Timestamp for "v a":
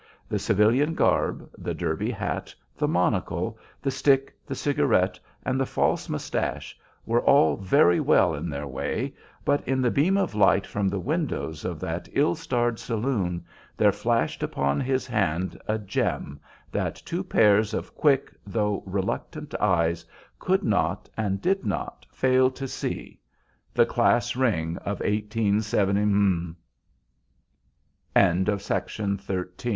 28.09-28.19